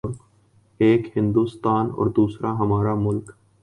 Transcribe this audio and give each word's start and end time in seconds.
:ایک 0.79 1.01
ہندوستان 1.17 1.85
اوردوسرا 1.97 2.51
ہمارا 2.59 2.93
ملک۔ 3.05 3.25